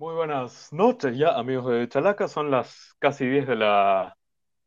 [0.00, 2.26] Muy buenas noches ya, amigos de Chalaca.
[2.26, 4.16] Son las casi 10 de la,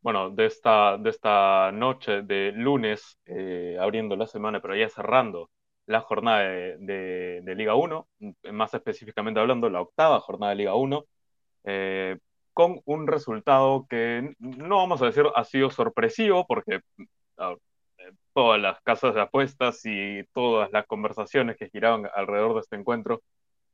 [0.00, 5.50] bueno, de esta, de esta noche de lunes, eh, abriendo la semana, pero ya cerrando
[5.86, 8.08] la jornada de, Liga 1,
[8.52, 11.04] más específicamente hablando, la octava jornada de Liga 1,
[11.64, 12.18] eh,
[12.52, 16.80] con un resultado que no vamos a decir ha sido sorpresivo, porque
[17.38, 17.56] ah,
[18.34, 23.22] todas las casas de apuestas y todas las conversaciones que giraban alrededor de este encuentro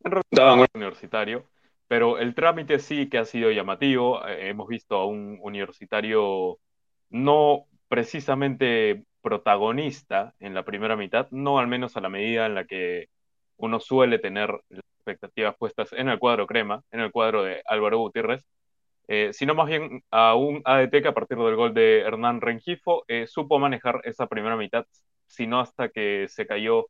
[0.04, 1.48] en universitario,
[1.88, 4.26] pero el trámite sí que ha sido llamativo.
[4.26, 6.58] Eh, hemos visto a un universitario
[7.10, 12.64] no precisamente protagonista en la primera mitad, no al menos a la medida en la
[12.64, 13.08] que
[13.56, 17.98] uno suele tener las expectativas puestas en el cuadro crema, en el cuadro de Álvaro
[17.98, 18.44] Gutiérrez,
[19.08, 23.04] eh, sino más bien a un ADT que a partir del gol de Hernán Rengifo
[23.08, 24.86] eh, supo manejar esa primera mitad,
[25.26, 26.86] sino hasta que se cayó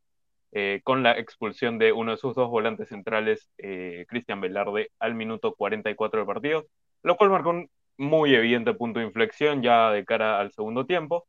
[0.53, 5.15] eh, con la expulsión de uno de sus dos volantes centrales, eh, Cristian Velarde, al
[5.15, 6.67] minuto 44 del partido,
[7.03, 11.27] lo cual marcó un muy evidente punto de inflexión ya de cara al segundo tiempo,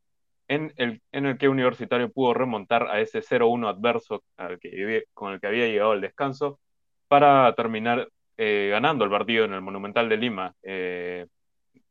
[0.47, 5.33] en el, en el que Universitario pudo remontar a ese 0-1 adverso al que, con
[5.33, 6.59] el que había llegado al descanso
[7.07, 11.27] para terminar eh, ganando el partido en el Monumental de Lima, en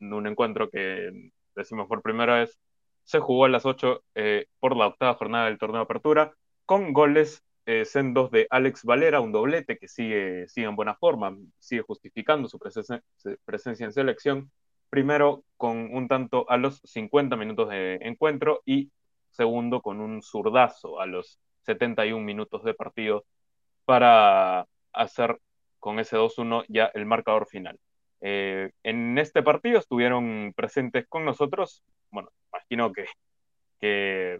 [0.00, 2.58] un encuentro que, decimos por primera vez,
[3.04, 4.02] se jugó a las 8
[4.58, 6.34] por la octava jornada del torneo de apertura,
[6.70, 11.36] con goles eh, sendos de Alex Valera, un doblete que sigue, sigue en buena forma,
[11.58, 13.02] sigue justificando su presencia,
[13.44, 14.52] presencia en selección.
[14.88, 18.92] Primero con un tanto a los 50 minutos de encuentro y
[19.30, 23.24] segundo con un zurdazo a los 71 minutos de partido
[23.84, 25.40] para hacer
[25.80, 27.80] con ese 2-1 ya el marcador final.
[28.20, 31.82] Eh, en este partido estuvieron presentes con nosotros,
[32.12, 33.06] bueno, imagino que,
[33.80, 34.38] que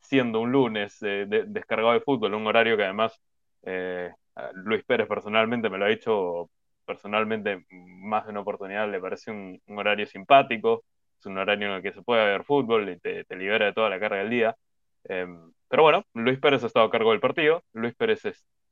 [0.00, 3.20] siendo un lunes eh, descargado de fútbol, un horario que además
[3.62, 4.10] eh,
[4.54, 6.50] Luis Pérez personalmente me lo ha dicho
[6.84, 10.84] personalmente más de una oportunidad, le parece un, horario simpático,
[11.18, 13.90] es un horario en el que se puede ver fútbol y te, libera de toda
[13.90, 14.56] la carga del día.
[15.04, 18.22] Em, pero bueno, Luis Pérez ha estado a cargo del partido, Luis Pérez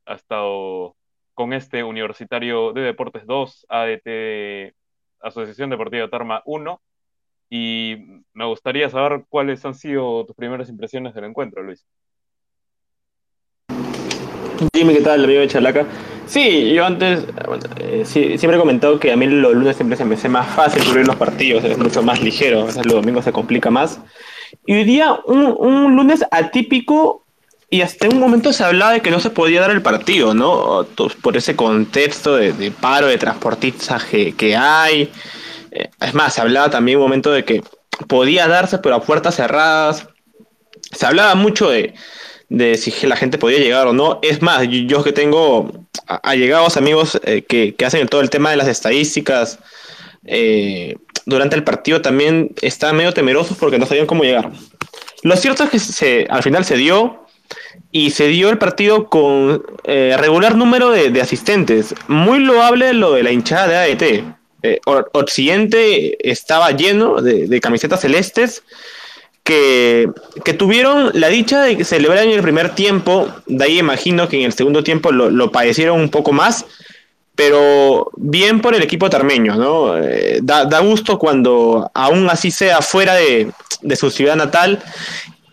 [0.05, 0.95] ha estado
[1.33, 4.75] con este Universitario de Deportes 2, ADT,
[5.21, 6.81] Asociación Deportiva Tarma 1,
[7.53, 7.97] y
[8.33, 11.85] me gustaría saber cuáles han sido tus primeras impresiones del encuentro, Luis.
[14.71, 15.85] Dime qué tal, amigo de Chalaca.
[16.27, 17.25] Sí, yo antes
[17.77, 20.81] eh, siempre he comentado que a mí los lunes siempre se me hace más fácil
[20.85, 23.99] cubrir los partidos, es mucho más ligero, a veces los domingos se complica más.
[24.65, 27.25] Y hoy día, un, lunes atípico,
[27.69, 30.85] y hasta un momento se hablaba de que no se podía dar el partido, ¿no?
[31.21, 35.11] Por ese contexto de, paro de transportistas que hay.
[35.71, 37.63] Eh, es más, se hablaba también un momento de que
[38.07, 40.07] podía darse, pero a puertas cerradas.
[40.91, 41.93] Se hablaba mucho de,
[42.77, 44.19] si la gente podía llegar o no.
[44.21, 45.71] Es más, yo, que tengo
[46.05, 49.59] allegados amigos eh, que, hacen todo el tema de las estadísticas
[50.25, 50.95] eh,
[51.25, 54.51] durante el partido también estaban medio temerosos porque no sabían cómo llegar.
[55.23, 57.25] Lo cierto es que se, al final se dio
[57.91, 61.95] y se dio el partido con regular número de, de, asistentes.
[62.07, 68.63] Muy loable lo de la hinchada de AET eh, Occidente estaba lleno de, camisetas celestes
[69.43, 70.09] que,
[70.57, 74.53] tuvieron la dicha de celebrar en el primer tiempo, de ahí imagino que en el
[74.53, 76.65] segundo tiempo lo, padecieron un poco más,
[77.35, 79.97] pero bien por el equipo tarmeño, ¿no?
[79.97, 83.51] Eh, da, gusto cuando aún así sea fuera de,
[83.95, 84.79] su ciudad natal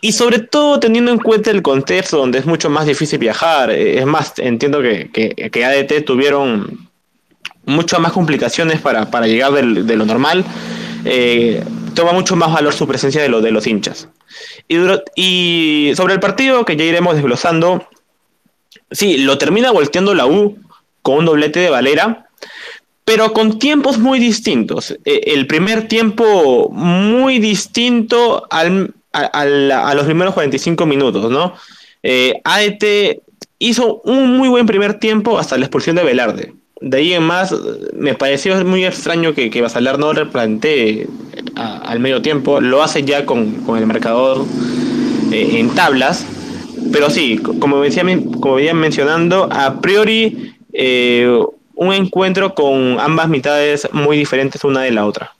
[0.01, 3.71] y sobre todo teniendo en cuenta el contexto donde es mucho más difícil viajar.
[3.71, 6.88] Eh, es más, entiendo que, que ADT tuvieron
[7.69, 10.43] muchas más complicaciones para, para llegar de lo normal,
[11.05, 11.63] eh,
[11.93, 14.09] toma mucho más valor su presencia de, lo, de los hinchas.
[14.67, 17.87] Y, sobre el partido que ya iremos desglosando,
[18.91, 20.57] sí, lo termina volteando la U
[21.01, 22.27] con un doblete de Valera,
[23.05, 24.91] pero con tiempos muy distintos.
[25.05, 31.55] Eh, el primer tiempo muy distinto al, a, los primeros 45 minutos, ¿no?
[32.03, 33.21] Eh, AET
[33.57, 37.53] hizo un muy buen primer tiempo hasta la expulsión de Velarde de ahí en más,
[37.93, 41.07] me pareció muy extraño que, que Basalar no replantee
[41.55, 42.61] al medio tiempo.
[42.61, 44.45] Lo hace ya con, el marcador
[45.31, 46.25] eh, en tablas.
[46.91, 48.03] Pero sí, como, decía,
[48.39, 51.29] como venía mencionando, a priori eh,
[51.75, 55.35] un encuentro con ambas mitades muy diferentes una de la otra.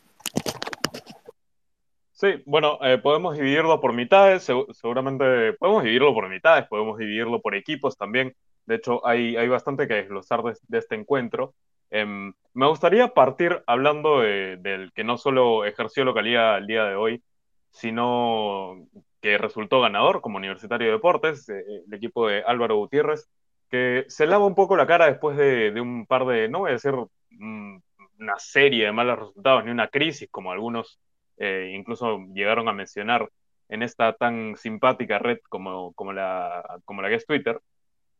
[2.11, 4.43] Sí, bueno, eh, podemos dividirlo por mitades,
[4.73, 8.35] seguramente podemos dividirlo por mitades, podemos dividirlo por equipos también.
[8.69, 11.55] De hecho, hay, hay bastante que desglosar de, este encuentro.
[11.89, 17.23] Em, me gustaría partir hablando del que no solo ejerció localidad el día de hoy,
[17.71, 18.87] sino
[19.21, 23.27] que resultó ganador como Universitario de Deportes, eh, el equipo de Álvaro Gutiérrez,
[23.71, 26.69] que se lava un poco la cara después de, de un par de, no voy
[26.69, 26.93] a decir
[27.31, 27.77] mm,
[28.19, 30.99] una serie de malos resultados ni una crisis, como algunos
[31.37, 33.29] eh, incluso llegaron a mencionar
[33.67, 37.59] en esta tan simpática red como, como, la, como la que es Twitter.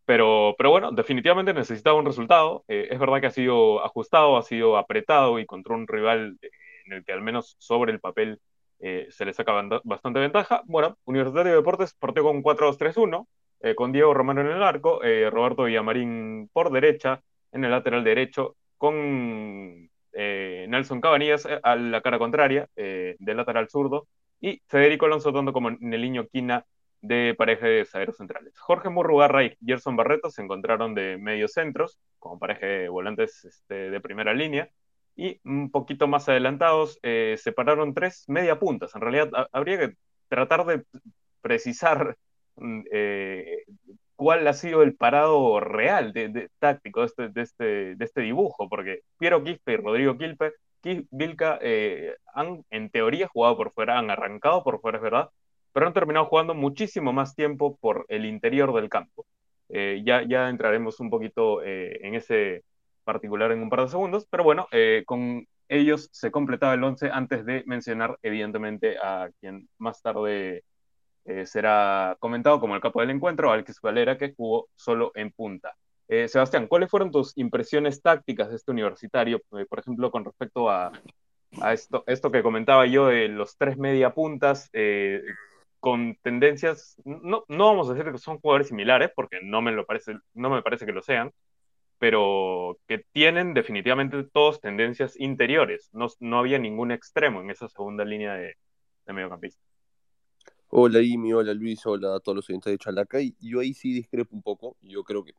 [0.10, 2.64] Pero, pero bueno, definitivamente necesitaba un resultado.
[2.68, 6.40] Eh, es verdad que ha sido ajustado, ha sido apretado y contra un rival
[6.86, 8.40] en el que al menos sobre el papel
[8.80, 9.54] eh, se le saca
[9.84, 10.64] bastante ventaja.
[10.66, 13.28] Bueno, Universitario de Deportes partió con 4-2-3-1,
[13.60, 17.22] eh, con Diego Romano en el arco, eh, Roberto Villamarín por derecha,
[17.52, 24.08] en el lateral derecho, con Nelson Cabanillas a la cara contraria, del lateral zurdo,
[24.42, 26.66] y Federico Alonso tanto como Neliño Quina
[27.02, 28.58] de pareja de zagueros centrales.
[28.60, 33.90] Jorge Murrugarra y Gerson Barreto se encontraron de medios centros, como pareja de volantes este,
[33.90, 34.70] de primera línea,
[35.16, 38.96] y un poquito más adelantados eh, separaron tres media puntas.
[38.96, 39.96] En realidad habría que
[40.30, 40.84] tratar de
[41.42, 42.18] precisar
[42.56, 43.64] mm, eh,
[44.16, 47.64] cuál ha sido el parado real de, táctico de este, de, este,
[47.96, 50.54] de este dibujo, porque Piero Quispe y Rodrigo Quilpe,
[51.12, 55.30] Vilca eh, han en teoría jugado por fuera, han arrancado por fuera, es verdad,
[55.80, 59.26] pero han terminado jugando muchísimo más tiempo por el interior del campo.
[59.70, 62.64] ya, ya entraremos un poquito en ese
[63.10, 67.10] particular en un par de segundos, pero bueno, eh, con ellos se completaba el 11
[67.12, 70.64] antes de mencionar evidentemente a quien más tarde
[71.26, 75.76] eh, será comentado como el capo del encuentro, Alquis Valera, que jugó solo en punta.
[76.08, 80.92] Eh, Sebastián, ¿cuáles fueron tus impresiones tácticas de este universitario, por ejemplo, con respecto a,
[81.62, 84.70] a, esto, esto que comentaba yo de los tres media puntas
[85.80, 89.86] con tendencias, no, no vamos a decir que son jugadores similares, porque no me, lo
[89.86, 91.32] parece, no me parece que lo sean,
[91.98, 95.90] pero que tienen definitivamente todos tendencias interiores.
[95.94, 98.56] No, no había ningún extremo en esa segunda línea de,
[99.06, 99.62] de mediocampista.
[100.70, 103.18] Hola Imi, hola Luis, hola a todos los oyentes de Chalaca.
[103.40, 104.78] Yo ahí sí discrepo un poco.
[104.82, 105.34] Yo creo que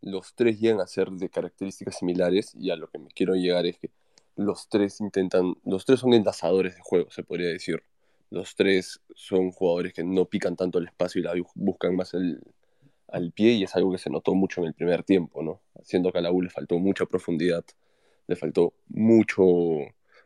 [0.00, 3.66] los tres llegan a ser de características similares y a lo que me quiero llegar
[3.66, 3.90] es que
[4.36, 7.82] los tres intentan, los tres son enlazadores de juego, se podría decir.
[8.30, 12.40] Los tres son jugadores que no pican tanto el espacio y la buscan más el,
[13.08, 15.62] al pie y es algo que se notó mucho en el primer tiempo, ¿no?
[15.82, 17.64] Siendo que a la U le faltó mucha profundidad,
[18.26, 19.44] le faltó mucho,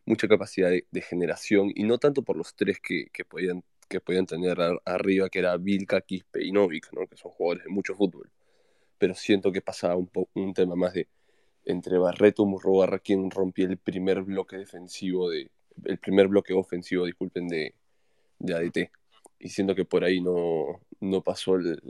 [0.07, 4.27] mucha capacidad de, generación y no tanto por los tres que, que podían, que podían
[4.27, 7.07] tener arriba, que era Vilca, Quispe y Novik, ¿no?
[7.07, 8.31] Que son jugadores de mucho fútbol.
[8.99, 11.09] Pero siento que pasaba un, un tema más de
[11.65, 15.51] entre Barreto y Murrobarra quien rompió el primer bloque defensivo de
[15.85, 17.75] el primer bloque ofensivo, disculpen, de,
[18.41, 18.91] de ADT.
[19.39, 21.81] Y siento que por ahí no, no pasó el,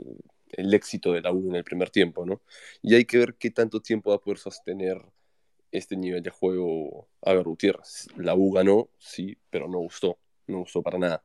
[0.51, 2.41] el éxito de la U en el primer tiempo, ¿no?
[2.81, 5.01] Y hay que ver qué tanto tiempo va a poder sostener
[5.71, 8.07] este nivel de juego a Gutiérrez.
[8.17, 11.23] La U ganó, sí, pero no gustó, no gustó para nada.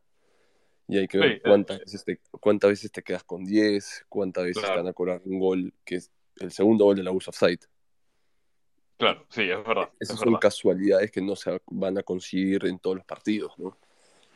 [0.89, 4.63] Y hay que ver cuántas, veces te, cuántas veces te quedas con 10, cuántas veces
[4.63, 7.59] están a cobrar un gol, que es el segundo gol de la U offside.
[8.97, 9.91] Claro, sí, es verdad.
[9.99, 13.77] Esas son casualidades que no se van a conseguir en todos los partidos, ¿no?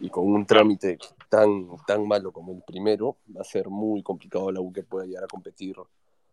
[0.01, 0.99] Y con un trámite
[1.29, 5.07] tan, tan malo como el primero, va a ser muy complicado la U que pueda
[5.07, 5.77] llegar a competir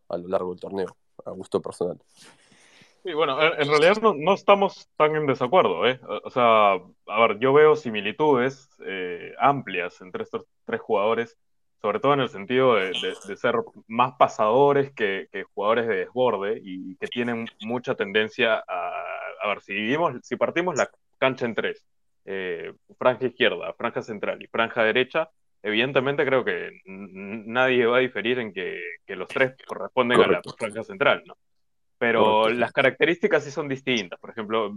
[0.09, 1.99] a lo largo del torneo, a gusto personal.
[3.03, 5.99] Sí, bueno, en realidad no, no estamos tan en desacuerdo, ¿eh?
[6.23, 11.37] O sea, a ver, yo veo similitudes eh, amplias entre estos tres jugadores,
[11.81, 12.93] sobre todo en el sentido de,
[13.35, 13.55] ser
[13.87, 18.91] más pasadores que, que, jugadores de desborde y que tienen mucha tendencia a,
[19.41, 21.85] a ver, si, vivimos, si partimos la cancha en tres,
[22.29, 25.29] eh, franja izquierda, franja central y franja derecha,
[25.63, 30.83] evidentemente creo que nadie va a diferir en que, los tres corresponden a la franja
[30.83, 31.37] central, ¿no?
[31.97, 34.19] Pero las características sí son distintas.
[34.19, 34.75] Por ejemplo,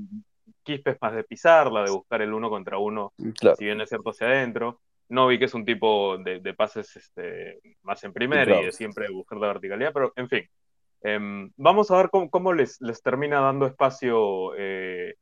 [0.62, 3.88] Quispe es más de pisarla, de buscar el uno contra uno, mm, si bien es
[3.88, 4.80] cierto hacia adentro.
[5.08, 9.38] Novi, que es un tipo de, pases este, más en primera y de siempre buscar
[9.38, 10.48] la verticalidad, pero en fin.
[11.02, 15.16] Em, vamos a ver cómo, les, les, termina dando espacio eh,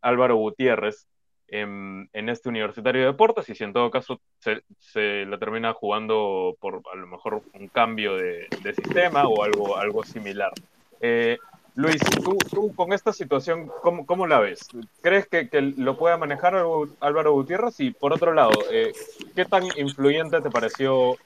[0.00, 1.08] Álvaro Gutiérrez
[1.52, 6.56] en, este universitario de deportes y si en todo caso se, se la termina jugando
[6.58, 10.52] por a lo mejor un cambio de, sistema o algo, algo similar.
[11.00, 11.38] Eh,
[11.74, 14.68] Luis, ¿tú, ¿tú, con esta situación, ¿cómo, cómo la ves?
[15.02, 16.54] ¿Crees que, que, lo pueda manejar
[17.00, 17.80] Álvaro Gutiérrez?
[17.80, 18.92] Y por otro lado, eh,
[19.34, 21.16] ¿qué tan influyente te pareció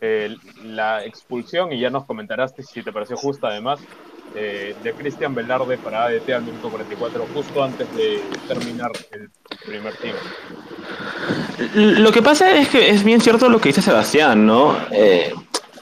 [0.00, 1.72] eh, la expulsión?
[1.72, 3.80] Y ya nos comentarás si te pareció justa además
[4.38, 9.30] eh, de Cristian Velarde para ADT al minuto 44, justo antes de terminar el
[9.64, 10.20] primer tiempo.
[11.74, 14.76] Lo que pasa es que es bien cierto lo que dice Sebastián, ¿no?
[14.90, 15.32] Eh,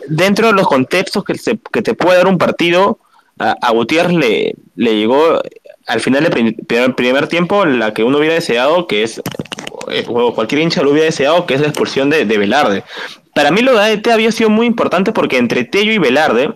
[0.07, 1.35] dentro de los contextos que,
[1.73, 3.01] que, te puede dar un partido,
[3.39, 5.41] a, Gutiérrez le, le, llegó
[5.89, 9.21] al final del primer, primer, tiempo la que uno hubiera deseado, que es,
[9.91, 12.85] eh, o cualquier hincha lo hubiera deseado, que es la expulsión de, de Velarde.
[13.35, 16.55] Para mí lo de ADT había sido muy importante porque entre Tello y Velarde,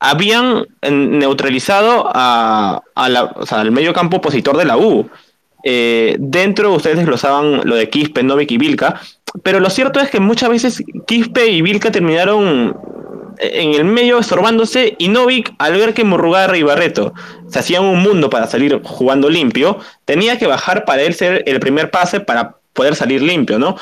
[0.00, 5.08] habían neutralizado a, al medio campo opositor de la U.
[5.64, 9.00] Eh, dentro ustedes desglosaban lo de Quispe, Novik y Vilca,
[9.42, 12.76] pero lo cierto es que muchas veces Quispe y Vilca terminaron
[13.38, 17.14] en el medio estorbándose y Novik, al ver que Murrugarra y Barreto
[17.48, 21.60] se hacían un mundo para salir jugando limpio, tenía que bajar para él ser el
[21.60, 23.76] primer pase para poder salir limpio, ¿no?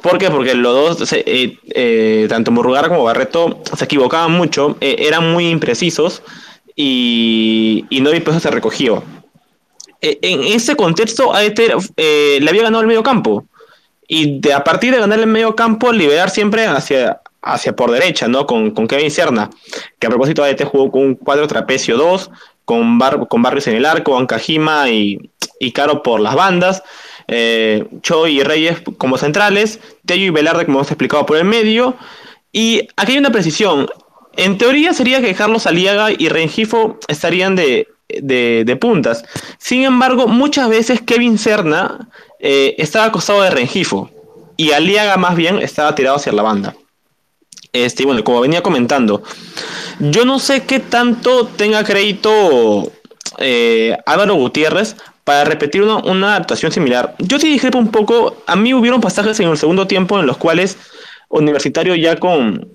[0.00, 0.30] ¿Por qué?
[0.30, 5.48] Porque los dos, eh, eh, tanto Murrugarra como Barreto, se equivocaban mucho, eh, eran muy
[5.48, 6.22] imprecisos
[6.76, 9.02] y, y Novik pues se recogió.
[10.00, 13.46] en ese contexto, AET le había ganado el medio campo.
[14.06, 18.28] Y de, a partir de ganar el medio campo, liberar siempre hacia, hacia por derecha,
[18.28, 18.46] ¿no?
[18.46, 19.50] Con, Kevin Serna,
[19.98, 22.30] que a propósito AET jugó con un cuadro trapecio 2,
[22.64, 26.84] con, con Barrios en el arco, Ancajima y, y Caro por las bandas
[27.28, 27.84] eh,
[28.28, 31.96] y Reyes como centrales, Tello y Velarde, como hemos explicado, por el medio.
[32.52, 33.88] Y aquí hay una precisión.
[34.36, 37.88] En teoría sería que Carlos Aliaga y Rengifo estarían de,
[38.80, 39.24] puntas.
[39.58, 44.10] Sin embargo, muchas veces Kevin Serna eh, estaba acostado de Rengifo
[44.56, 46.74] y Aliaga más bien estaba tirado hacia la banda.
[47.72, 49.22] Este, bueno, como venía comentando,
[49.98, 52.90] yo no sé qué tanto tenga crédito
[53.38, 57.16] eh, Álvaro Gutiérrez para repetir una, una, adaptación similar.
[57.18, 60.36] Yo sí discrepo un poco, a mí hubieron pasajes en el segundo tiempo en los
[60.36, 60.78] cuales
[61.28, 62.70] Universitario ya con,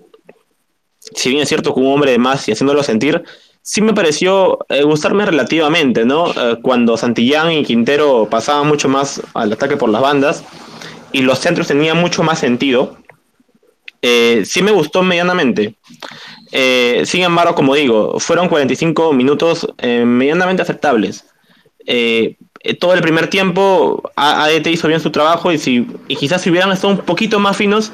[0.99, 3.23] si bien es cierto, con un hombre de más y haciéndolo sentir,
[3.61, 6.29] sí me pareció eh, gustarme relativamente, ¿no?
[6.31, 10.43] Eh, cuando Santillán y Quintero pasaban mucho más al ataque por las bandas
[11.13, 12.97] y los centros tenían mucho más sentido,
[14.01, 15.75] eh, sí me gustó medianamente.
[17.05, 21.30] sin embargo, como digo, fueron 45 minutos medianamente aceptables.
[21.85, 22.35] Eh,
[22.79, 26.71] todo el primer tiempo AET hizo bien su trabajo y, si, y quizás si hubieran
[26.71, 27.91] estado un poquito más finos,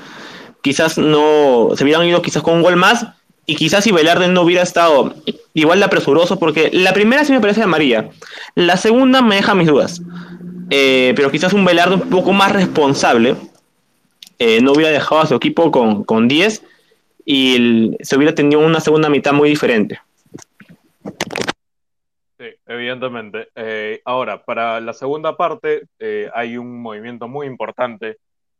[0.61, 3.07] quizás no se hubieran ido quizás con un gol más
[3.45, 5.15] y quizás si Velarde no hubiera estado
[5.53, 8.09] igual de apresuroso porque la primera sí me parece María,
[8.55, 10.01] la segunda me deja mis dudas,
[10.69, 13.37] eh, pero quizás un Velarde un poco más responsable
[14.39, 16.61] eh, no hubiera dejado a su equipo con, con 10
[17.25, 19.99] y se hubiera tenido una segunda mitad muy diferente.
[22.39, 23.49] Sí, evidentemente.
[23.55, 28.17] Eh, ahora, para la segunda parte, eh, hay un movimiento muy importante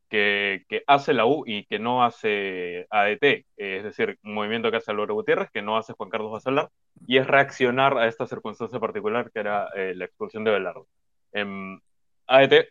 [0.10, 4.92] que, hace la U y que no hace ADT, es decir, un movimiento que hace
[4.92, 6.70] Álvaro Gutiérrez, que no hace Juan Carlos Basalar,
[7.08, 10.88] y es reaccionar a esta circunstancia particular que era eh, la expulsión de Velardo.
[11.34, 11.80] Em,
[12.28, 12.70] ADT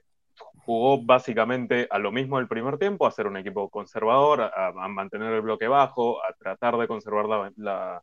[0.64, 5.32] jugó básicamente a lo mismo del primer tiempo, a ser un equipo conservador, a, mantener
[5.32, 8.02] el bloque bajo, a tratar de conservar la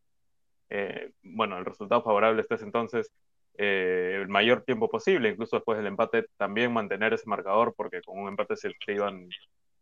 [0.75, 3.11] eh, bueno, el resultado favorable este es entonces
[3.59, 8.17] eh, el mayor tiempo posible, incluso después del empate también mantener ese marcador, porque con
[8.17, 9.29] un empate se, iban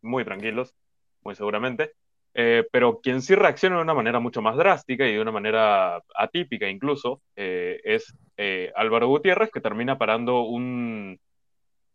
[0.01, 0.75] muy tranquilos,
[1.23, 1.93] muy seguramente.
[2.33, 6.01] Eh, pero quien sí reacciona de una manera mucho más drástica y de una manera
[6.15, 8.13] atípica incluso es
[8.75, 11.17] Álvaro Gutiérrez, que termina parando un...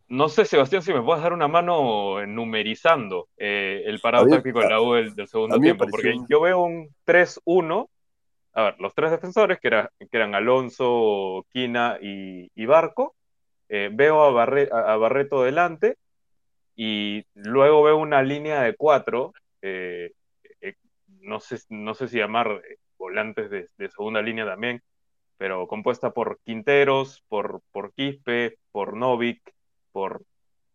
[0.08, 4.80] No sé, Sebastián, si me puedes dar una mano numerizando el parado táctico de la
[4.80, 7.88] U del, segundo tiempo, porque yo veo un 3-1
[8.56, 13.14] a ver, los tres defensores, que, que eran Alonso, Quina y, Barco,
[13.68, 15.98] eh, veo a, Barreto delante
[16.75, 20.12] y luego veo una línea de cuatro, eh,
[20.62, 20.75] eh,
[21.20, 22.62] no, sé, no sé si llamar
[22.96, 24.82] volantes de, segunda línea también,
[25.36, 29.52] pero compuesta por Quinteros, por, por Quispe, por Novik,
[29.92, 30.22] por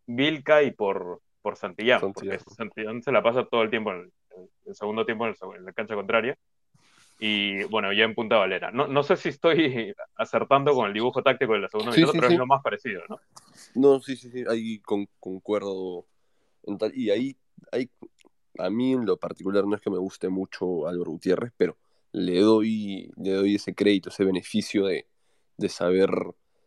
[0.06, 4.12] Vilca y por, por Santillán, porque Santillán se la pasa todo el tiempo en
[4.66, 6.38] el, segundo tiempo en la cancha contraria
[7.24, 8.72] y bueno, ya en Punta Valera.
[8.72, 12.26] No, no sé si estoy acertando con el dibujo táctico de la segunda mitad, pero
[12.26, 13.20] es lo más parecido, ¿no?
[13.76, 16.04] No, sí, sí, sí, ahí concuerdo.
[16.92, 17.36] y ahí,
[17.70, 17.88] ahí,
[18.58, 21.76] a mí en lo particular no es que me guste mucho Álvaro Gutiérrez, pero
[22.10, 25.06] le doy, le doy ese crédito, ese beneficio de,
[25.58, 26.10] de saber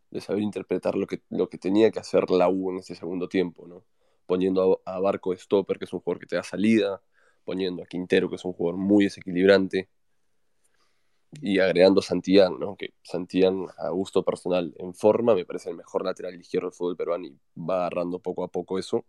[0.10, 3.28] de saber interpretar lo que, lo que tenía que hacer la U en ese segundo
[3.28, 3.84] tiempo, ¿no?
[4.26, 7.02] Poniendo a, a Barco de Stopper, que es un jugador que te da salida,
[7.44, 9.90] poniendo a Quintero, que es un jugador muy desequilibrante,
[11.42, 12.76] y agregando Santillán, ¿no?
[12.76, 16.98] que Santillán a gusto personal en forma me parece el mejor lateral izquierdo del fútbol
[16.98, 19.06] peruano y va agarrando poco a poco eso.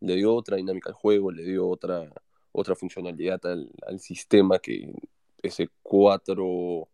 [0.00, 2.10] Le dio otra dinámica al juego, le dio otra,
[2.52, 4.92] otra funcionalidad al, al sistema que
[5.42, 6.88] ese 4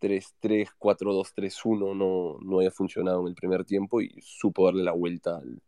[0.00, 5.36] 3-3, 4-2-3-1 no, no había funcionado en el primer tiempo y supo darle la vuelta
[5.36, 5.60] al,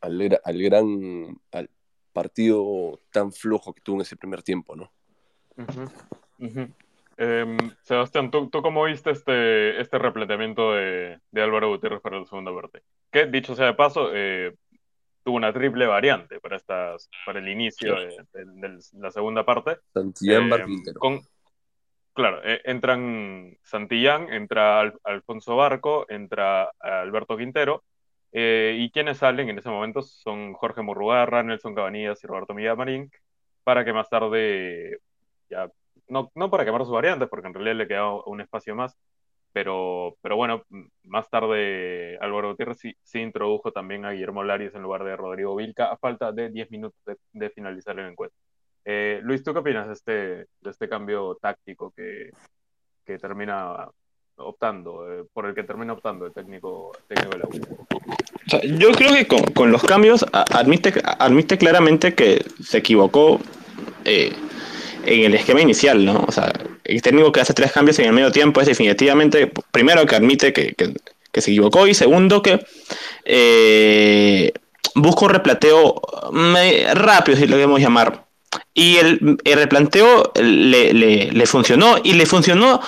[0.00, 1.70] al, al, gran al
[2.12, 4.92] partido tan flojo que tuvo en ese primer tiempo, ¿no?
[7.16, 12.26] Em, Sebastián, ¿tú, ¿tú, cómo viste este, este replanteamiento de, de, Álvaro Gutiérrez para la
[12.26, 12.82] segunda parte?
[13.10, 14.54] Que, dicho sea de paso, eh,
[15.24, 19.78] tuvo una triple variante para, estas, para el inicio de, la segunda parte.
[19.92, 21.20] Santillán eh, con,
[22.12, 27.82] claro, eh, entran Santillán, entra Alfonso Barco, entra Alberto Quintero,
[28.32, 33.10] eh, y quienes salen en ese momento son Jorge Murrugarra, Nelson Cabanillas y Roberto Millamarín,
[33.64, 34.98] para que más tarde,
[35.48, 35.70] ya,
[36.08, 38.96] no, no para quemar sus variantes, porque en realidad le queda un espacio más,
[39.52, 40.64] pero, pero bueno,
[41.04, 45.92] más tarde Álvaro Gutiérrez sí, introdujo también a Guillermo Larios en lugar de Rodrigo Vilca
[45.92, 47.00] a falta de 10 minutos
[47.32, 48.36] de, finalizar el encuentro.
[48.84, 52.30] Eh, Luis, ¿tú qué opinas de este, de este cambio táctico que,
[53.04, 53.88] que termina
[54.36, 57.84] optando, eh, por el que termina optando el técnico, técnico de la U?
[58.76, 63.40] yo creo que con, los cambios admite, admite claramente que se equivocó
[64.04, 64.32] eh,
[65.06, 66.24] en el esquema inicial, ¿no?
[66.26, 66.52] O sea,
[66.84, 70.52] el técnico que hace tres cambios en el medio tiempo es definitivamente, primero, que admite
[70.52, 70.74] que,
[71.34, 72.64] se equivocó y segundo, que
[73.24, 74.52] eh,
[74.94, 76.00] busca un replateo
[76.94, 78.24] rápido, si lo queremos llamar.
[78.72, 82.80] Y el, replanteo le, le, funcionó y le funcionó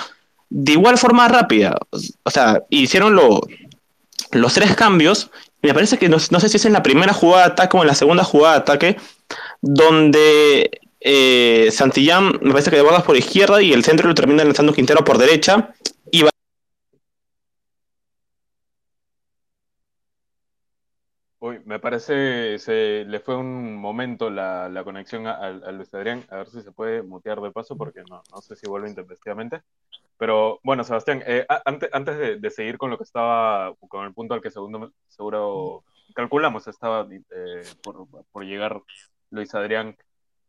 [0.49, 1.77] de igual forma rápida.
[2.23, 5.29] O sea, hicieron los tres cambios.
[5.61, 7.81] Me parece que no, no, sé si es en la primera jugada de ataque o
[7.81, 8.97] en la segunda jugada de ataque,
[9.61, 10.69] donde
[10.99, 15.03] eh, Santillán me parece que de por izquierda y el centro lo termina lanzando Quintero
[15.03, 15.73] por derecha.
[16.11, 16.23] Y
[21.39, 26.47] Uy, me parece se le fue un momento la, conexión a, Luis Adrián, a ver
[26.49, 29.61] si se puede mutear de paso porque no, no sé si vuelve intempestivamente.
[30.17, 34.33] Pero bueno, Sebastián, eh, antes, antes de, seguir con lo que estaba, con el punto
[34.33, 35.83] al que segundo, seguro
[36.15, 38.81] calculamos estaba eh, por, por, llegar
[39.29, 39.95] Luis Adrián,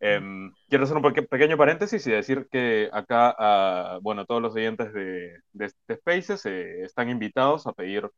[0.00, 4.92] Em, quiero hacer un pequeño paréntesis y decir que acá, ah, bueno, todos los oyentes
[4.92, 8.08] de, de, este Spaces eh, están invitados a pedir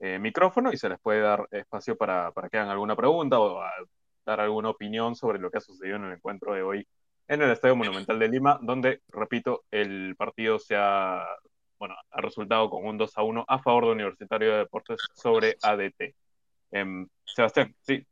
[0.00, 3.60] eh, micrófono y se les puede dar espacio para, para, que hagan alguna pregunta o
[4.24, 6.88] dar alguna opinión sobre lo que ha sucedido en el encuentro de hoy
[7.28, 11.24] en el Estadio Monumental de Lima, donde, repito, el partido se ha,
[11.78, 15.56] bueno, ha resultado con un 2 a 1 a favor de Universitario de Deportes sobre
[15.62, 16.14] ADT.
[16.70, 18.04] Em, Sebastián, sí,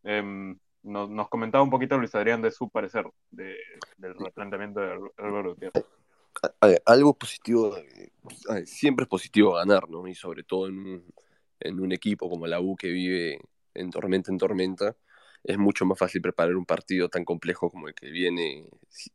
[0.86, 5.84] nos, comentaba un poquito Luis Adrián de su parecer del replanteamiento de Álvaro Gutiérrez.
[6.84, 7.76] Algo positivo,
[8.64, 10.06] siempre es positivo ganar, ¿no?
[10.06, 11.14] Y sobre todo en un,
[11.60, 13.40] en un equipo como la U que vive
[13.74, 14.96] en tormenta en tormenta,
[15.42, 18.68] es mucho más fácil preparar un partido tan complejo como el que viene,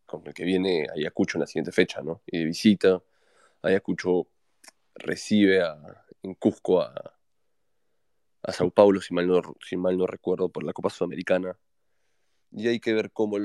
[0.06, 2.22] como el que viene Ayacucho en la siguiente fecha, ¿no?
[2.26, 3.02] Y de visita,
[3.62, 4.28] Ayacucho
[4.96, 5.78] recibe a,
[6.24, 7.21] en Cusco a,
[8.44, 11.58] a Sao Paulo, si mal, no, si mal no recuerdo, por la Copa Sudamericana.
[12.52, 13.38] Y hay que ver cómo,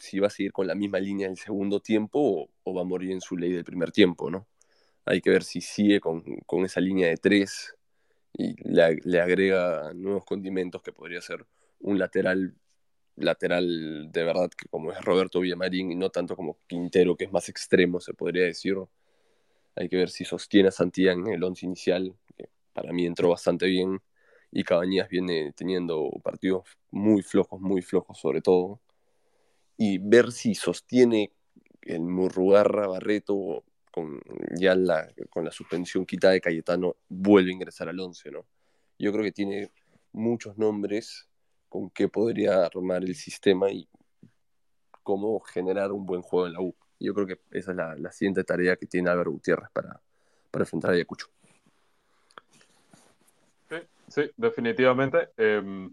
[0.00, 3.12] si va a seguir con la misma línea el segundo tiempo o, va a morir
[3.12, 4.46] en su ley del primer tiempo, ¿no?
[5.04, 6.24] Hay que ver si sigue con,
[6.64, 7.74] esa línea de tres
[8.32, 11.46] y le, agrega nuevos condimentos que podría ser
[11.80, 12.54] un lateral
[13.16, 17.32] lateral de verdad que como es Roberto Villamarín y no tanto como Quintero que es
[17.32, 18.76] más extremo se podría decir
[19.74, 23.30] hay que ver si sostiene a Santillán en el once inicial que para mí entró
[23.30, 24.02] bastante bien
[24.56, 28.80] y Cabañas viene teniendo partidos muy flojos, muy flojos sobre todo,
[29.76, 31.30] y ver si sostiene
[31.82, 34.18] el Murrugarra Barreto con
[34.58, 38.46] ya la, con la suspensión quitada de Cayetano vuelve a ingresar al 11, ¿no?
[38.98, 39.70] Yo creo que tiene
[40.12, 41.28] muchos nombres
[41.68, 43.86] con que podría armar el sistema y
[45.02, 46.74] cómo generar un buen juego en la U.
[46.98, 50.00] Yo creo que esa es la, siguiente tarea que tiene Álvaro Gutiérrez para,
[50.50, 51.26] para enfrentar a Ayacucho.
[54.08, 55.30] Sí, definitivamente.
[55.36, 55.92] Em,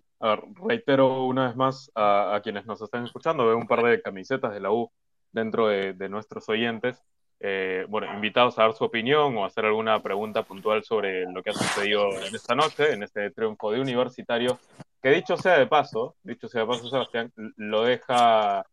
[0.64, 4.60] reitero una vez más a, quienes nos están escuchando, veo un par de camisetas de
[4.60, 4.92] la U
[5.32, 7.04] dentro de, nuestros oyentes.
[7.40, 11.50] Eh, bueno, invitados a dar su opinión o hacer alguna pregunta puntual sobre lo que
[11.50, 14.60] ha sucedido en esta noche, en este triunfo de Universitario,
[15.02, 18.66] que dicho sea de paso, dicho sea de paso, Sebastián, lo deja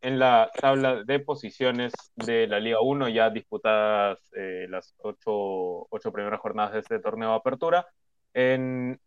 [0.00, 6.12] en la tabla de posiciones de la Liga 1, ya disputadas eh, las ocho, ocho
[6.12, 7.86] primeras jornadas de este torneo de apertura
[8.34, 9.00] en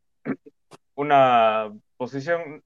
[0.95, 2.61] una posición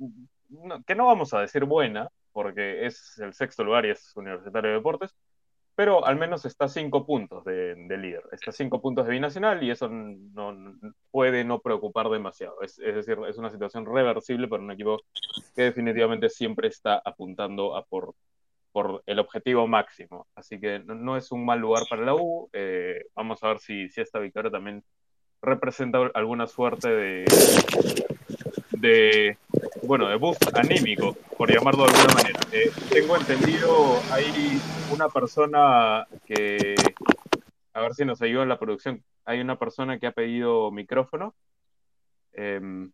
[0.85, 4.77] que no vamos a decir buena, porque es el sexto lugar y es Universitario de
[4.77, 5.15] Deportes,
[5.75, 9.71] pero al menos está cinco puntos de, líder, está a cinco puntos de binacional y
[9.71, 10.77] eso no,
[11.09, 12.61] puede no preocupar demasiado.
[12.61, 15.01] Es, decir, es una situación reversible para un equipo
[15.55, 18.13] que definitivamente siempre está apuntando a por,
[18.71, 20.27] por el objetivo máximo.
[20.35, 22.49] Así que no, es un mal lugar para la U.
[22.53, 24.83] Eh, vamos a ver si, si esta victoria también
[25.41, 27.25] representa alguna suerte de,
[28.71, 29.37] de
[29.83, 32.39] bueno, de boost anímico, por llamarlo de alguna manera.
[32.51, 34.59] Eh, tengo entendido, hay
[34.93, 36.75] una persona que,
[37.73, 41.33] a ver si nos ayuda en la producción, hay una persona que ha pedido micrófono.
[42.33, 42.91] Em,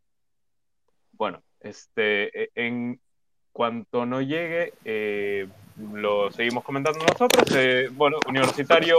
[1.11, 2.99] bueno, este, e, en
[3.51, 5.47] cuanto no llegue, eh,
[5.93, 7.43] lo seguimos comentando nosotros.
[7.55, 8.97] Eh, bueno, Universitario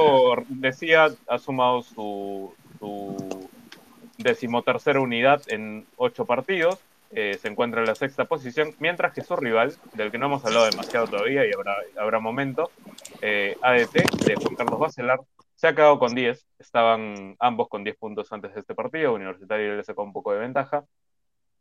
[0.48, 3.38] decía, ha sumado su, su
[4.18, 6.78] decimotercera unidad en ocho partidos.
[7.11, 10.44] Eh, se encuentra en la sexta posición, mientras que su rival, del que no hemos
[10.44, 12.70] hablado demasiado todavía y habrá, habrá momento,
[13.22, 15.20] eh, ADT de Juan Carlos Bacelar,
[15.54, 16.46] se ha quedado con 10.
[16.59, 19.14] Estaban ambos con 10 puntos antes de este partido.
[19.14, 20.85] Universitario le sacó un poco de ventaja.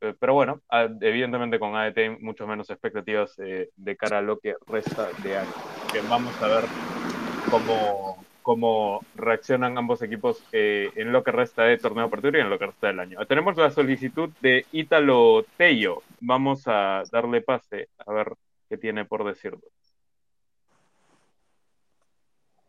[0.02, 0.62] Eh, pero bueno,
[1.02, 5.54] evidentemente con ADT mucho menos expectativas de cara a lo que resta de año.
[5.92, 6.66] Que vamos a ver
[7.50, 8.17] cómo,
[8.48, 12.58] cómo reaccionan ambos equipos eh, en lo que resta de torneo apertura y en lo
[12.58, 13.26] que resta del año.
[13.26, 16.02] Tenemos la solicitud de Ítalo Tello.
[16.22, 18.32] Vamos a darle pase a ver
[18.70, 19.70] qué tiene por decirnos.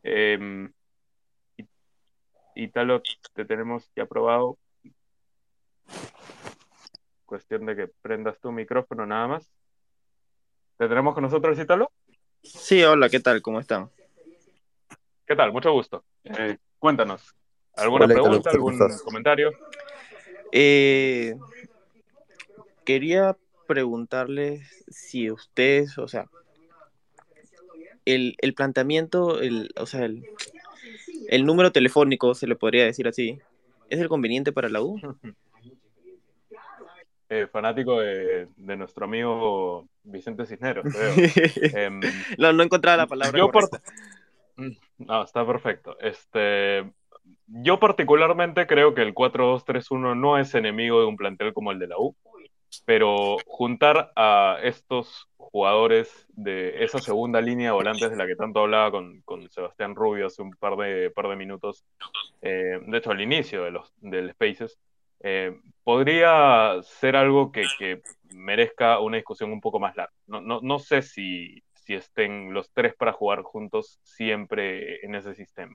[0.03, 0.69] Eh,
[2.57, 3.01] Ítalo,
[3.33, 4.59] te tenemos ya aprobado.
[7.25, 9.49] Cuestión de que prendas tu micrófono nada más.
[10.77, 11.93] ¿Te tenemos con nosotros, Ítalo?
[12.43, 13.43] Sí, hola, ¿qué tal?
[13.43, 13.91] ¿Cómo están?
[15.29, 15.53] ¿Qué tal?
[15.53, 16.05] Mucho gusto.
[16.25, 17.37] Eh, cuéntanos.
[17.77, 19.53] ¿Alguna pregunta, algún comentario?
[20.51, 21.37] Eh,
[22.87, 23.37] quería
[23.67, 26.31] preguntarles si ustedes, o sea,
[28.07, 33.39] el, planteamiento, el, o sea, el, número telefónico, se le podría decir así,
[33.91, 34.99] ¿es el conveniente para la U?
[37.31, 41.13] Eh, fanático de, nuestro amigo Vicente Cisneros, creo.
[41.77, 42.01] Em,
[42.39, 43.39] no, no encontraba la palabra.
[43.39, 43.51] Yo
[44.59, 45.99] Mm, no, está perfecto.
[46.01, 46.91] Este,
[47.47, 51.87] yo particularmente creo que el 4-2-3-1 no es enemigo de un plantel como el de
[51.87, 52.17] la U,
[52.85, 58.61] pero juntar a estos jugadores de esa segunda línea de volantes de la que tanto
[58.61, 61.85] hablaba con, Sebastián Rubio hace un par de, par de minutos,
[62.43, 64.79] eh, de hecho al inicio de los, del Spaces,
[65.21, 68.03] eh, podría ser algo que, que,
[68.35, 70.13] merezca una discusión un poco más larga.
[70.27, 75.35] No, no, no sé si, si estén los tres para jugar juntos siempre en ese
[75.35, 75.75] sistema.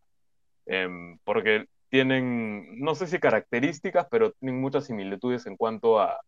[0.68, 6.22] Em, porque tienen, no sé si características, pero tienen muchas similitudes en cuanto a,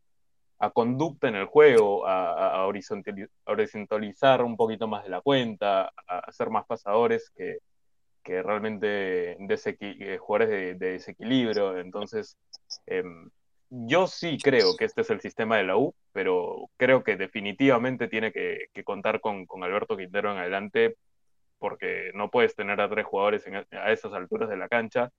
[0.74, 2.66] conducta en el juego, a,
[3.46, 7.60] horizontalizar un poquito más de la cuenta, a, ser más pasadores que,
[8.42, 11.78] realmente eh, jugadores de, desequilibrio.
[11.78, 12.38] Entonces,
[12.88, 13.30] em,
[13.86, 18.08] yo sí creo que este es el sistema de la U, pero creo que definitivamente
[18.08, 20.96] tiene que, contar con, Alberto Quintero en adelante,
[21.60, 25.12] porque no puedes tener a tres jugadores a esas alturas de la cancha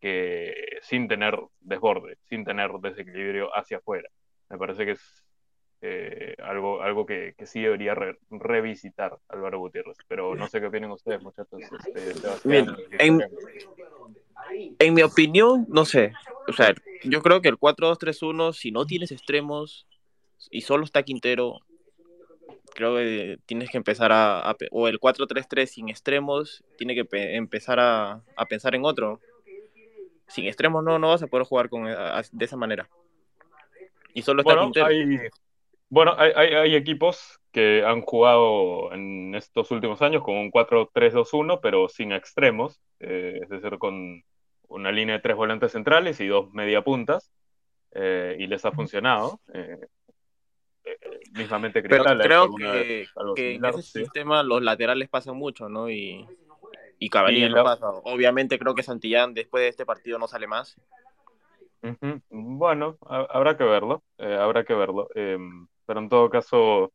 [0.00, 4.08] que sin tener desborde, sin tener desequilibrio hacia afuera.
[4.48, 5.24] Me parece que es
[5.80, 7.94] eh, algo, algo que, sí debería
[8.30, 9.96] revisitar Álvaro Gutiérrez.
[10.06, 11.60] Pero no sé qué opinan ustedes, muchachos.
[11.94, 13.06] Este,
[14.78, 16.12] en mi opinión, no sé.
[16.48, 19.86] O sea, yo creo que el 4-2-3-1, si no tienes extremos
[20.50, 21.60] y solo está Quintero,
[22.74, 24.56] creo que tienes que empezar a.
[24.70, 27.06] o el 4-3-3 sin extremos, tiene que
[27.36, 29.20] empezar a, pensar en otro.
[30.28, 32.88] Sin extremos no, no vas a poder jugar con, de esa manera.
[34.14, 35.30] Y solo está Quintero.
[35.88, 41.88] bueno, hay, hay, equipos que han jugado en estos últimos años con un 4-3-2-1, pero
[41.88, 44.24] sin extremos, eh, es decir, con
[44.68, 47.32] una línea de tres volantes centrales y dos media puntas,
[47.92, 49.40] eh, y les ha funcionado.
[49.52, 49.78] Eh,
[50.84, 50.98] eh
[51.32, 55.90] mismamente Cristal, Pero creo que, en ese sistema los laterales pasan mucho, ¿no?
[55.90, 56.26] Y,
[56.98, 57.88] y no pasa.
[58.04, 60.76] Obviamente creo que Santillán después de este partido no sale más.
[62.30, 65.08] Bueno, habrá que verlo, habrá que verlo.
[65.14, 66.92] Em, pero en todo caso,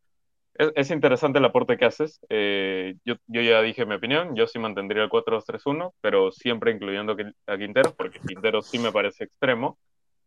[0.55, 2.19] es, interesante el aporte que haces.
[2.29, 7.15] Eh, yo, ya dije mi opinión, yo sí mantendría el 4-2-3-1, pero siempre incluyendo
[7.47, 9.77] a Quintero, porque Quintero sí me parece extremo.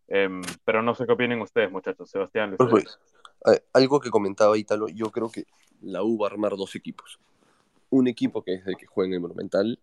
[0.09, 2.11] Em, pero no sé qué opinen ustedes, muchachos.
[2.11, 2.57] Sebastián.
[2.57, 2.99] Pues,
[3.73, 5.45] algo que comentaba Ítalo, yo creo que
[5.81, 7.19] la U va a armar dos equipos.
[7.91, 9.79] Un equipo que es de que juegue en el Monumental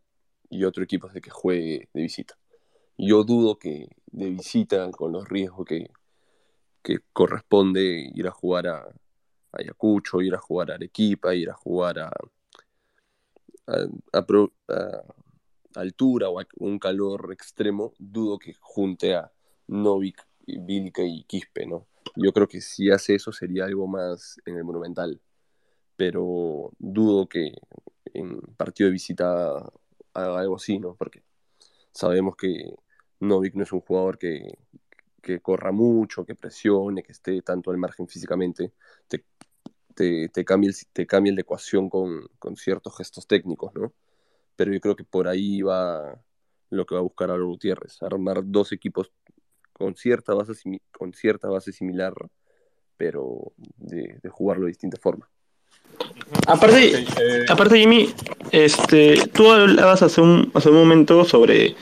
[0.50, 2.36] y otro equipo es de que juegue de visita.
[2.98, 5.92] Yo dudo que de visita, con los riesgos que,
[6.84, 8.88] que corresponde ir a jugar a,
[9.52, 12.12] Ayacucho, ir a jugar a Arequipa, ir a jugar a,
[15.76, 19.32] altura o a un calor extremo, dudo que junte a
[19.68, 21.88] Novik, Vilca y Quispe, ¿no?
[22.16, 25.22] Yo creo que si hace eso sería algo más en el Monumental,
[25.96, 27.54] pero dudo que
[28.14, 29.72] en partido de visita
[30.14, 30.96] haga algo así, ¿no?
[30.96, 31.24] Porque
[31.92, 32.74] sabemos que
[33.20, 34.58] Novik no es un jugador que,
[35.22, 38.74] que corra mucho, que presione, que esté tanto al margen físicamente,
[39.08, 39.24] te,
[39.92, 43.94] te, te, cambia, el, te cambia la ecuación con, con, ciertos gestos técnicos, ¿no?
[44.56, 46.20] Pero yo creo que por ahí va
[46.70, 49.12] lo que va a buscar Álvaro Gutiérrez, armar dos equipos
[49.74, 50.54] con cierta base,
[50.92, 52.14] con cierta base similar,
[52.98, 55.30] pero de, de jugarlo de distinta forma.
[56.48, 58.14] Aparte, eh, aparte Jimmy,
[58.52, 61.76] este, tú hablabas hace un, hace un momento sobre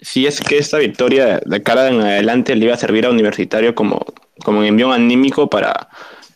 [0.00, 3.74] si es que esta victoria de cara en adelante le iba a servir a Universitario
[3.74, 4.04] como,
[4.44, 5.88] como un envío anímico para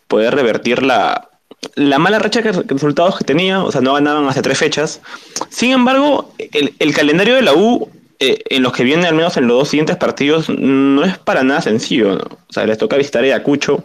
[0.08, 1.28] poder revertir la,
[1.74, 5.00] la mala racha de resultados que tenía, o sea, no ganaban hace tres fechas.
[5.48, 9.46] Sin embargo, el, calendario de la U, eh, en los que viene al menos en
[9.46, 12.16] los dos siguientes partidos, no es para nada sencillo.
[12.16, 12.24] ¿no?
[12.48, 13.84] O sea, les toca visitar a Ayacucho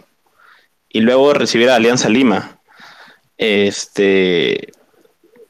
[0.88, 2.58] y luego recibir a Alianza Lima.
[3.38, 4.72] Este.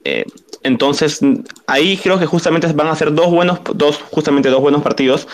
[0.05, 0.25] eh,
[0.65, 1.21] entonces,
[1.67, 5.27] ahí creo que justamente van a ser dos buenos, dos, justamente dos buenos partidos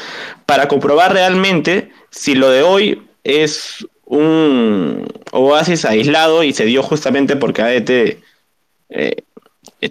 [0.47, 7.37] para comprobar realmente si lo de hoy es un oasis aislado y se dio justamente
[7.37, 7.91] porque ADT
[8.91, 9.23] eh,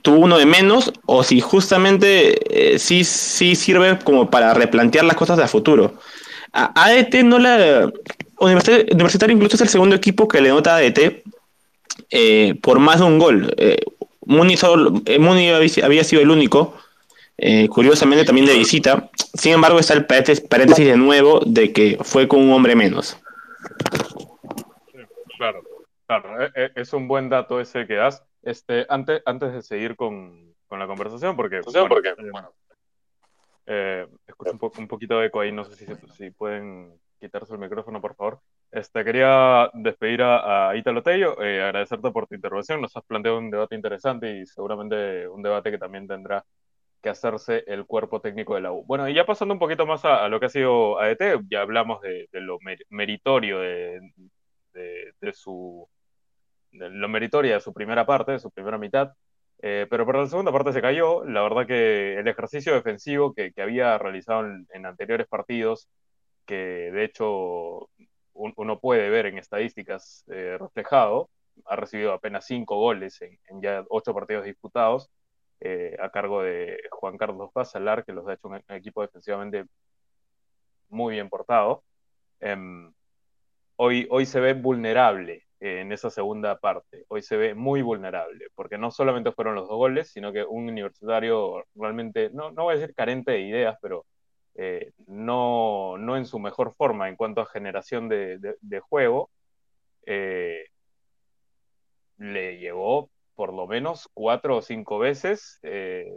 [0.02, 5.16] tuvo uno de menos o si justamente eh, sí, sí sirve como para replantear las
[5.16, 5.94] cosas de futuro.
[6.52, 7.92] ADT no la...
[8.40, 11.24] Universitario, incluso es el segundo equipo que le nota a ADT
[12.12, 13.54] eh, por más de un gol.
[13.58, 13.78] Eh,
[14.26, 16.76] Muni, solo- Muni había sido el único,
[17.70, 19.10] curiosamente también de visita.
[19.34, 23.18] Sin embargo, está el paréntesis de nuevo de que fue con un hombre menos.
[25.38, 25.62] Claro,
[26.08, 28.24] claro, e- e- es un buen dato ese que das.
[28.42, 32.32] Este, antes, antes de seguir con, con la conversación, porque, bueno, eh,
[33.68, 36.94] eh, escucho un, po- un poquito de eco ahí, no sé si, se- si pueden
[37.20, 38.40] quitarse el micrófono, por favor.
[38.72, 43.38] Este, quería despedir a, a Ítalo Tello, eh, agradecerte por tu intervención, nos has planteado
[43.40, 46.44] un debate interesante y seguramente un debate que también tendrá
[47.08, 48.84] que hacerse el cuerpo técnico de la U.
[48.86, 51.62] Bueno, y ya pasando un poquito más a, a lo que ha sido ADT, ya
[51.62, 54.02] hablamos de, de lo mer- meritorio de,
[54.74, 55.88] de, de su
[56.72, 59.14] lo meritoria de su primera parte, de su primera mitad,
[59.62, 61.24] eh, pero para la segunda parte se cayó.
[61.26, 65.90] La verdad que el ejercicio defensivo que, que había realizado en, en anteriores partidos,
[66.46, 67.90] que de hecho
[68.34, 71.30] un- uno puede ver en estadísticas eh, reflejado,
[71.66, 75.10] ha recibido apenas cinco goles en, en ya ocho partidos disputados,
[75.60, 79.66] eh, a cargo de Juan Carlos Pasalar, que los ha hecho un, equipo defensivamente
[80.90, 81.84] muy bien portado.
[82.40, 82.94] Em,
[83.78, 87.06] hoy, hoy se ve vulnerable eh, en esa segunda parte.
[87.10, 90.70] Hoy se ve muy vulnerable, porque no solamente fueron los dos goles, sino que un
[90.70, 94.06] universitario realmente, no, no voy a decir carente de ideas, pero
[94.56, 98.58] eh, no, no en su mejor forma en cuanto a generación de,
[98.90, 99.30] juego.
[102.18, 105.60] Le llegó por lo menos cuatro o cinco veces.
[105.62, 106.12] Eh,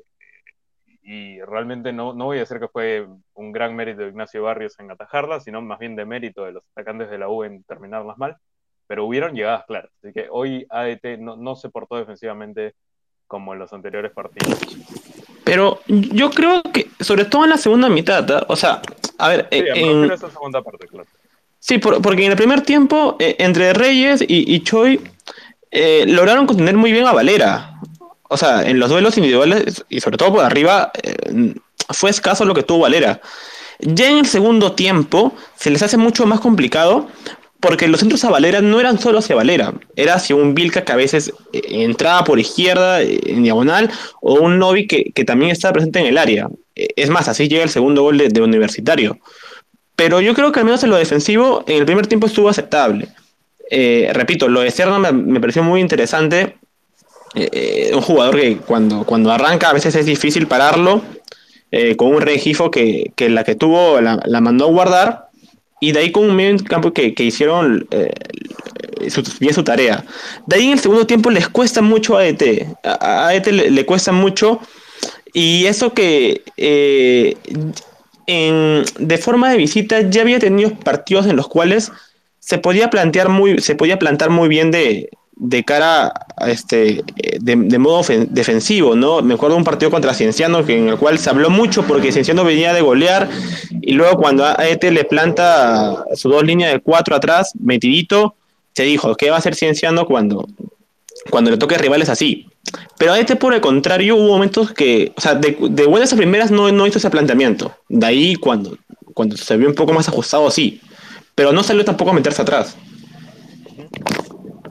[1.03, 4.79] y realmente no, no voy a decir que fue un gran mérito de Ignacio Barrios
[4.81, 8.19] en atajarla, sino más bien de mérito de los atacantes de la U en terminarlas
[8.19, 8.37] mal,
[8.87, 12.75] pero hubieron llegadas claras, así que hoy ADT no, no se portó defensivamente
[13.27, 14.59] como en los anteriores partidos.
[15.45, 18.45] Pero yo creo que, sobre todo en la segunda mitad, ¿ah?
[18.49, 18.83] o sea,
[19.19, 21.07] a ver, Sí, en- a esa segunda parte, claro.
[21.59, 25.01] Sí, por- porque en el primer tiempo, eh, entre Reyes y, y Choi,
[25.71, 27.81] eh, lograron contener muy bien a Valera.
[28.29, 31.55] O sea, en los duelos individuales y sobre todo por arriba, eh,
[31.91, 33.21] fue escaso lo que tuvo Valera.
[33.81, 37.09] Ya en el segundo tiempo se les hace mucho más complicado
[37.61, 40.93] porque los centros a Valera no eran solo hacia Valera, era hacia un Vilca que
[40.93, 45.51] a veces eh, entraba por izquierda eh, en diagonal o un Novi que, que también
[45.51, 46.49] estaba presente en el área.
[46.75, 49.19] Es más, así llega el segundo gol de, de Universitario.
[49.97, 53.09] Pero yo creo que al menos en lo defensivo, en el primer tiempo estuvo aceptable.
[53.71, 56.57] Eh, repito, lo de Serna me, pareció muy interesante.
[57.37, 61.03] Eh, eh, un jugador que cuando, cuando arranca a veces es difícil pararlo,
[61.97, 65.29] con un regifo que, que la que tuvo la, mandó a guardar,
[65.81, 67.87] y de ahí con un medio campo que, que hicieron
[69.09, 70.05] su, bien su tarea.
[70.49, 72.67] De ahí en el segundo tiempo les cuesta mucho a AET.
[72.83, 74.59] A, AET le, le cuesta mucho,
[75.33, 76.43] y eso que
[78.27, 81.93] en- de forma de visita ya había tenido partidos en los cuales
[82.51, 87.05] se podía plantear muy, se podía plantar muy bien de, de cara a este
[87.39, 89.23] de, modo defensivo, ¿no?
[89.23, 92.11] Me acuerdo de un partido contra Cienciano que, en el cual se habló mucho porque
[92.11, 93.29] Cienciano venía de golear
[93.81, 98.35] y luego cuando AET le planta sus dos líneas de cuatro atrás, metidito,
[98.75, 100.49] se dijo, ¿qué va a hacer Cienciano cuando,
[101.31, 102.49] cuando le toque rivales así?
[102.99, 106.17] Pero a este, por el contrario, hubo momentos que, o sea, de, de buenas a
[106.17, 107.73] primeras no, no hizo ese planteamiento.
[107.89, 108.77] De ahí, cuando,
[109.15, 110.81] cuando se vio un poco más ajustado, sí.
[111.41, 112.77] Pero no salió tampoco a meterse atrás.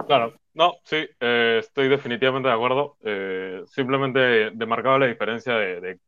[0.06, 2.96] Claro, no, sí, eh, estoy definitivamente de acuerdo.
[3.04, 6.00] Eh, simplemente demarcaba la diferencia de, de,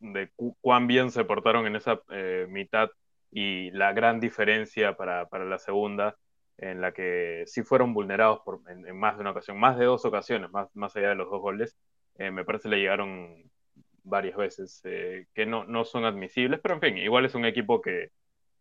[0.00, 2.90] de cu- cuán bien se portaron en esa eh, mitad
[3.32, 6.14] y la gran diferencia para, la segunda,
[6.58, 10.04] en la que sí fueron vulnerados por, en, más de una ocasión, más de dos
[10.04, 11.74] ocasiones, más, más allá de los dos goles.
[12.18, 13.50] Me parece le llegaron
[14.04, 18.10] varias veces, que no, no son admisibles, pero en fin, igual es un equipo que,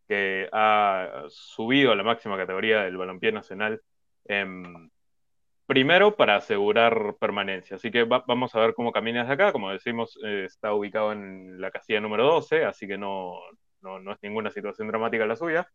[0.08, 3.82] que ha subido a la máxima categoría del balompié nacional.
[4.28, 4.90] em,
[5.66, 7.76] primero para asegurar permanencia.
[7.78, 9.52] Así que vamos a ver cómo camina desde acá.
[9.52, 13.36] Como decimos, eh, está ubicado en la casilla número 12, así que no,
[13.82, 15.68] no, es ninguna situación dramática la suya.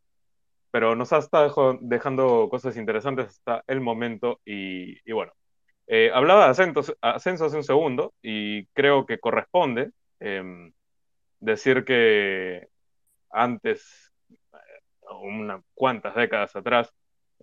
[0.71, 5.33] Pero nos ha estado dejando cosas interesantes hasta el momento y, bueno.
[5.93, 6.95] Eh, hablaba de ascenso
[7.45, 9.91] hace un segundo y creo que corresponde
[10.21, 10.73] em,
[11.41, 12.69] decir que
[13.31, 14.10] antes,
[15.19, 16.93] unas cuantas décadas atrás,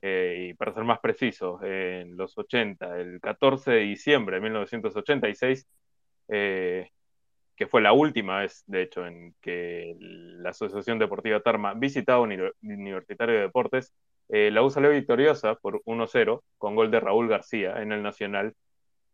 [0.02, 5.68] eh, y para ser más preciso, en los 80, el 14 de diciembre de 1986,
[6.28, 6.92] eh,
[7.56, 12.52] que fue la última vez, de hecho, en que la Asociación Deportiva Tarma visitaba un
[12.62, 13.94] Universitario de Deportes,
[14.30, 18.54] eh, la U salió victoriosa por 1-0 con gol de Raúl García en el Nacional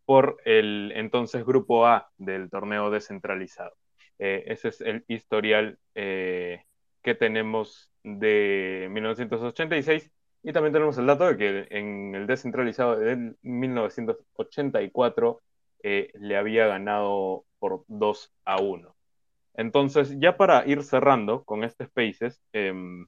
[0.04, 3.74] por el entonces Grupo A del torneo descentralizado.
[4.18, 5.78] ese es el historial
[7.04, 10.10] que tenemos de 1986
[10.42, 15.40] y también tenemos el dato de que en el descentralizado de 1984
[15.82, 18.94] eh, le había ganado por 2 a 1.
[19.54, 23.06] Entonces, ya para ir cerrando con este Spaces, em,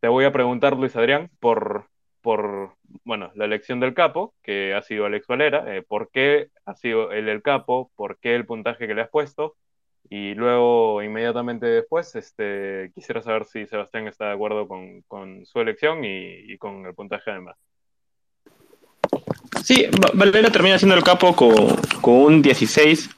[0.00, 1.88] te voy a preguntar, Luis Adrián, por,
[2.20, 6.74] por bueno, la elección del capo, que ha sido Alex Valera, eh, por qué ha
[6.74, 9.56] sido él el capo, por qué el puntaje que le has puesto,
[10.14, 16.04] y luego, inmediatamente después, este, quisiera saber si Sebastián está de acuerdo con, su elección
[16.04, 17.56] y, con el puntaje además.
[19.64, 23.08] Sí, Valera termina siendo el capo con, un 16.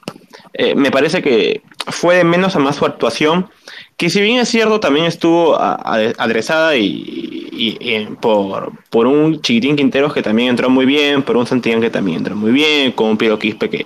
[0.53, 3.49] Eh, me parece que fue de menos a más su actuación,
[3.97, 10.23] que si bien es cierto, también estuvo adresada y, por, por, un chiquitín Quinteros que
[10.23, 13.37] también entró muy bien, por un Santillán que también entró muy bien, con un Piro
[13.37, 13.85] Quispe que,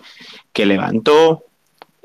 [0.54, 1.49] que levantó.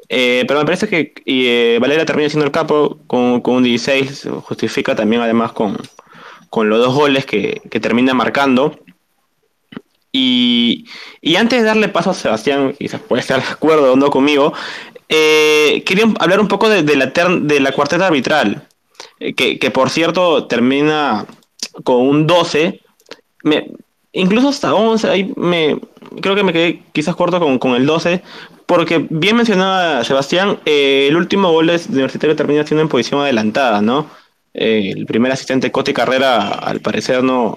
[0.09, 4.95] Eh, pero me parece que eh, Valera termina siendo el capo con, un 16, justifica
[4.95, 5.77] también además con,
[6.69, 8.79] los dos goles que, termina marcando.
[10.13, 10.87] Y,
[11.37, 14.53] antes de darle paso a Sebastián, quizás puede estar de acuerdo o no conmigo,
[15.09, 18.69] eh, quería hablar un poco de, la, de la cuarteta arbitral,
[19.19, 21.27] que, por cierto termina
[21.83, 22.81] con un 12.
[24.13, 25.79] incluso hasta 11, ahí me,
[26.21, 28.23] creo que me quedé quizás corto con, con el 12,
[28.67, 33.81] porque bien mencionaba Sebastián, eh, el último gol de Universitario termina siendo en posición adelantada,
[33.81, 34.09] ¿no?
[34.55, 37.55] Eh, el primer asistente Cote Carrera al parecer no,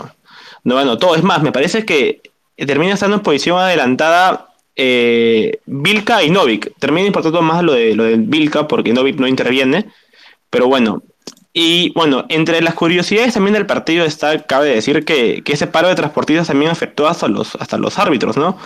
[0.63, 1.15] no anotó.
[1.15, 2.21] Es más, me parece que
[2.57, 6.73] termina estando en posición adelantada eh, Vilca y Novik.
[6.79, 9.85] Termina importando más lo de, lo de Vilca porque Novik no interviene.
[10.49, 11.03] Pero bueno,
[11.59, 15.87] y bueno, entre las curiosidades también del partido está, cabe decir que, que ese paro
[15.87, 18.59] de transportistas también afectó hasta los, hasta los árbitros, ¿no?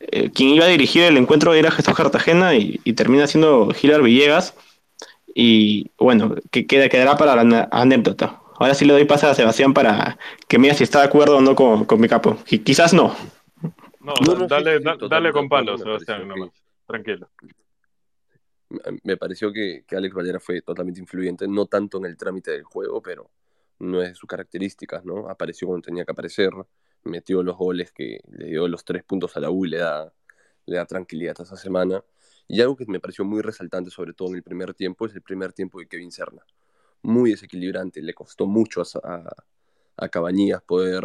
[0.00, 4.56] Eh, quien iba a dirigir el encuentro era Jesús Cartagena y, termina siendo Gilar Villegas.
[5.32, 8.40] Y bueno, que queda, quedará para la anécdota.
[8.58, 11.36] Ahora sí le doy paso a Sebastián para que me diga si está de acuerdo
[11.36, 12.38] o no con, mi capo.
[12.50, 13.14] Y quizás no.
[14.00, 14.14] No,
[14.48, 16.26] dale, dale con palo, Sebastián,
[16.88, 17.28] Tranquilo.
[19.02, 22.64] Me pareció que, que Alex Valera fue totalmente influyente, no tanto en el trámite del
[22.64, 23.30] juego, pero
[23.82, 25.28] no es de sus características, ¿no?
[25.28, 26.52] Apareció cuando tenía que aparecer,
[27.04, 30.12] metió los goles que le dio los tres puntos a la U y le da,
[30.66, 32.02] le da tranquilidad esa semana.
[32.48, 35.22] Y algo que me pareció muy resaltante, sobre todo en el primer tiempo, es el
[35.22, 36.42] primer tiempo de Kevin Serna.
[37.02, 39.34] Muy desequilibrante, le costó mucho a,
[39.96, 41.04] a, poder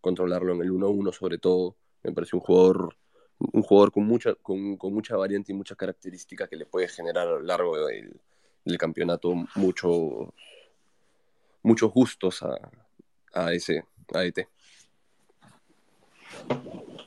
[0.00, 1.76] controlarlo en el 1-1, sobre todo.
[2.02, 2.96] Me pareció un jugador,
[3.40, 7.26] un jugador con, mucha, con, con, mucha variante y muchas características que le puede generar
[7.26, 8.20] a lo largo del,
[8.78, 10.32] campeonato mucho,
[11.62, 12.56] muchos gustos a,
[13.32, 14.46] a ese a ET.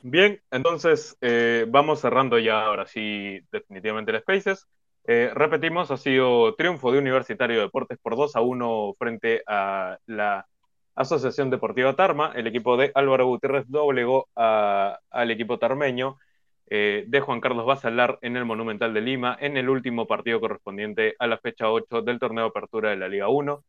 [0.02, 4.68] Bien, entonces eh, vamos cerrando ya ahora sí definitivamente el Spaces.
[5.06, 9.98] Eh, repetimos, ha sido triunfo de Universitario de Deportes por 2 a 1 frente a
[10.06, 10.46] la
[10.94, 12.32] Asociación Deportiva Tarma.
[12.34, 16.18] El equipo de Álvaro Gutiérrez doblegó al equipo tarmeño
[16.66, 21.14] eh, de Juan Carlos Basalar en el Monumental de Lima en el último partido correspondiente
[21.18, 23.64] a la fecha 8 del torneo de apertura de la Liga 1.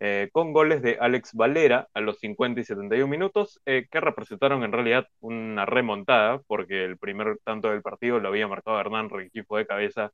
[0.00, 4.62] Eh, con goles de Alex Valera a los 50 y 71 minutos, eh, que representaron
[4.62, 9.56] en realidad una remontada, porque el primer tanto del partido lo había marcado Hernán Requifo
[9.56, 10.12] de cabeza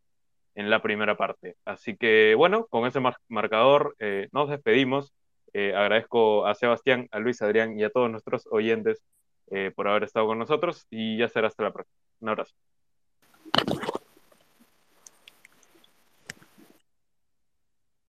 [0.55, 1.57] en la primera parte.
[1.67, 3.97] Así que bueno, con ese marcador
[4.33, 5.13] nos despedimos.
[5.55, 9.03] Agradezco a Sebastián, a Luis Adrián y a todos nuestros oyentes
[9.77, 11.99] por haber estado con nosotros y ya será hasta la próxima.
[12.21, 12.55] Un abrazo.